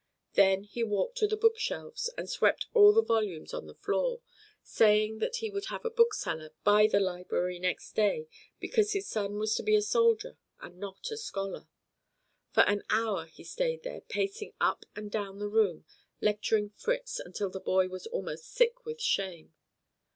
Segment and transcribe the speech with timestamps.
[0.33, 4.21] Then he walked to the bookshelves and swept all the volumes to the floor,
[4.63, 8.27] saying that he would have a bookseller buy the library next day,
[8.59, 11.67] because his son was to be a soldier and not a scholar.
[12.51, 15.85] For an hour he stayed there, pacing up and down the room,
[16.19, 19.53] lecturing Fritz until the boy was almost sick with shame.